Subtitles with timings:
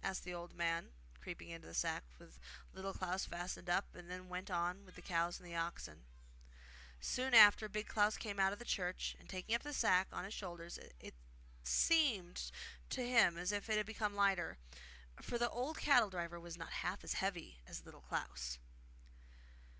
[0.00, 2.34] asked the old man, creeping into the sack, which
[2.72, 6.04] Little Klaus fastened up and then went on with the cows and oxen.
[7.00, 10.22] Soon after Big Klaus came out of the church, and taking up the sack on
[10.22, 11.14] his shoulders it
[11.64, 12.52] seemed
[12.90, 14.56] to him as if it had become lighter;
[15.20, 18.60] for the old cattle driver was not half as heavy as Little Klaus.